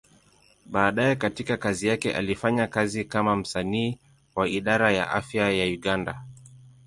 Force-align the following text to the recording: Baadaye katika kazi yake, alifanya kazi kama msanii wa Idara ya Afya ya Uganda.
Baadaye 0.65 1.15
katika 1.15 1.57
kazi 1.57 1.87
yake, 1.87 2.15
alifanya 2.15 2.67
kazi 2.67 3.05
kama 3.05 3.35
msanii 3.35 3.99
wa 4.35 4.49
Idara 4.49 4.91
ya 4.91 5.11
Afya 5.11 5.51
ya 5.51 5.65
Uganda. 5.73 6.23